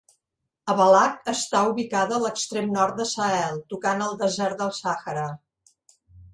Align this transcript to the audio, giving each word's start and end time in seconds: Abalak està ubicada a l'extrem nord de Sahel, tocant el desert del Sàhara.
Abalak 0.73 1.29
està 1.33 1.61
ubicada 1.73 2.17
a 2.17 2.23
l'extrem 2.25 2.73
nord 2.79 2.99
de 3.03 3.07
Sahel, 3.13 3.63
tocant 3.75 4.05
el 4.09 4.21
desert 4.25 4.59
del 4.65 4.77
Sàhara. 4.83 5.31